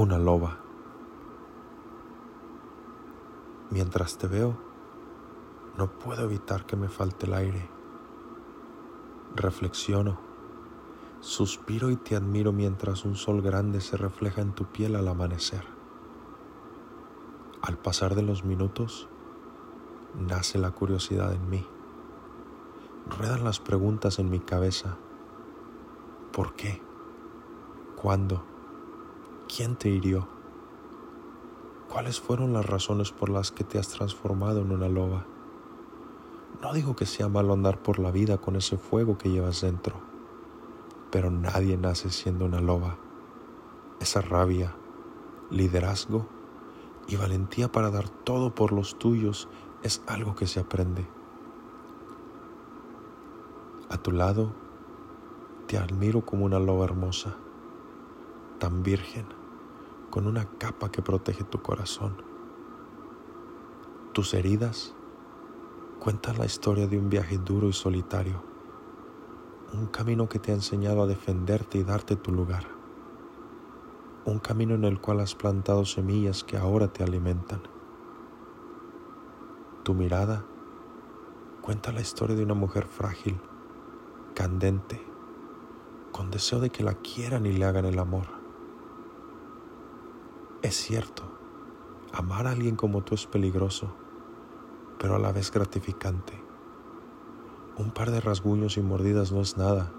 una 0.00 0.18
loba. 0.18 0.56
Mientras 3.68 4.16
te 4.16 4.26
veo, 4.26 4.56
no 5.76 5.90
puedo 5.98 6.24
evitar 6.24 6.64
que 6.64 6.74
me 6.74 6.88
falte 6.88 7.26
el 7.26 7.34
aire. 7.34 7.68
Reflexiono, 9.36 10.18
suspiro 11.20 11.90
y 11.90 11.96
te 11.96 12.16
admiro 12.16 12.50
mientras 12.50 13.04
un 13.04 13.14
sol 13.14 13.42
grande 13.42 13.82
se 13.82 13.98
refleja 13.98 14.40
en 14.40 14.52
tu 14.52 14.64
piel 14.64 14.96
al 14.96 15.06
amanecer. 15.06 15.64
Al 17.60 17.76
pasar 17.76 18.14
de 18.14 18.22
los 18.22 18.42
minutos, 18.42 19.06
nace 20.18 20.58
la 20.58 20.70
curiosidad 20.70 21.34
en 21.34 21.50
mí. 21.50 21.66
Ruedan 23.18 23.44
las 23.44 23.60
preguntas 23.60 24.18
en 24.18 24.30
mi 24.30 24.40
cabeza. 24.40 24.96
¿Por 26.32 26.54
qué? 26.54 26.80
¿Cuándo? 27.96 28.49
¿Quién 29.56 29.74
te 29.74 29.88
hirió? 29.88 30.28
¿Cuáles 31.92 32.20
fueron 32.20 32.52
las 32.52 32.64
razones 32.64 33.10
por 33.10 33.30
las 33.30 33.50
que 33.50 33.64
te 33.64 33.80
has 33.80 33.88
transformado 33.88 34.60
en 34.60 34.70
una 34.70 34.88
loba? 34.88 35.26
No 36.62 36.72
digo 36.72 36.94
que 36.94 37.04
sea 37.04 37.28
malo 37.28 37.52
andar 37.52 37.82
por 37.82 37.98
la 37.98 38.12
vida 38.12 38.38
con 38.38 38.54
ese 38.54 38.76
fuego 38.76 39.18
que 39.18 39.28
llevas 39.28 39.60
dentro, 39.60 39.96
pero 41.10 41.32
nadie 41.32 41.76
nace 41.76 42.10
siendo 42.10 42.44
una 42.44 42.60
loba. 42.60 42.96
Esa 43.98 44.20
rabia, 44.20 44.76
liderazgo 45.50 46.28
y 47.08 47.16
valentía 47.16 47.72
para 47.72 47.90
dar 47.90 48.08
todo 48.08 48.54
por 48.54 48.70
los 48.70 49.00
tuyos 49.00 49.48
es 49.82 50.00
algo 50.06 50.36
que 50.36 50.46
se 50.46 50.60
aprende. 50.60 51.08
A 53.88 53.98
tu 53.98 54.12
lado 54.12 54.52
te 55.66 55.76
admiro 55.76 56.24
como 56.24 56.44
una 56.44 56.60
loba 56.60 56.84
hermosa, 56.84 57.36
tan 58.60 58.84
virgen, 58.84 59.39
con 60.10 60.26
una 60.26 60.44
capa 60.58 60.90
que 60.90 61.02
protege 61.02 61.44
tu 61.44 61.62
corazón. 61.62 62.16
Tus 64.12 64.34
heridas 64.34 64.94
cuentan 66.00 66.38
la 66.38 66.46
historia 66.46 66.88
de 66.88 66.98
un 66.98 67.08
viaje 67.08 67.38
duro 67.38 67.68
y 67.68 67.72
solitario, 67.72 68.42
un 69.72 69.86
camino 69.86 70.28
que 70.28 70.40
te 70.40 70.50
ha 70.50 70.54
enseñado 70.54 71.02
a 71.02 71.06
defenderte 71.06 71.78
y 71.78 71.84
darte 71.84 72.16
tu 72.16 72.32
lugar, 72.32 72.66
un 74.24 74.40
camino 74.40 74.74
en 74.74 74.84
el 74.84 75.00
cual 75.00 75.20
has 75.20 75.34
plantado 75.34 75.84
semillas 75.84 76.42
que 76.42 76.56
ahora 76.56 76.88
te 76.88 77.04
alimentan. 77.04 77.62
Tu 79.84 79.94
mirada 79.94 80.44
cuenta 81.62 81.92
la 81.92 82.00
historia 82.00 82.34
de 82.34 82.42
una 82.42 82.54
mujer 82.54 82.86
frágil 82.86 83.40
candente, 84.34 85.00
con 86.12 86.30
deseo 86.30 86.60
de 86.60 86.70
que 86.70 86.82
la 86.82 86.94
quieran 86.94 87.46
y 87.46 87.52
le 87.52 87.64
hagan 87.64 87.84
el 87.84 87.98
amor. 87.98 88.39
Es 90.62 90.76
cierto, 90.76 91.22
amar 92.12 92.46
a 92.46 92.50
alguien 92.50 92.76
como 92.76 93.02
tú 93.02 93.14
es 93.14 93.26
peligroso, 93.26 93.94
pero 94.98 95.14
a 95.14 95.18
la 95.18 95.32
vez 95.32 95.50
gratificante. 95.50 96.34
Un 97.78 97.92
par 97.92 98.10
de 98.10 98.20
rasguños 98.20 98.76
y 98.76 98.82
mordidas 98.82 99.32
no 99.32 99.40
es 99.40 99.56
nada. 99.56 99.90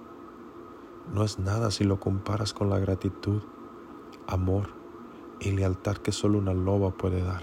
No 1.12 1.24
es 1.24 1.40
nada 1.40 1.72
si 1.72 1.84
lo 1.84 2.00
comparas 2.00 2.54
con 2.54 2.70
la 2.70 2.78
gratitud, 2.78 3.42
amor 4.28 4.70
y 5.40 5.50
lealtad 5.50 5.98
que 5.98 6.12
solo 6.12 6.38
una 6.38 6.54
loba 6.54 6.92
puede 6.92 7.24
dar. 7.24 7.42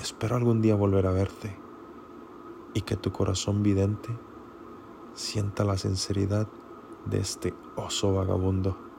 Espero 0.00 0.34
algún 0.34 0.60
día 0.60 0.74
volver 0.74 1.06
a 1.06 1.12
verte 1.12 1.56
y 2.74 2.80
que 2.80 2.96
tu 2.96 3.12
corazón 3.12 3.62
vidente 3.62 4.08
sienta 5.14 5.62
la 5.62 5.78
sinceridad 5.78 6.48
de 7.04 7.20
este 7.20 7.54
oso 7.76 8.14
vagabundo. 8.14 8.89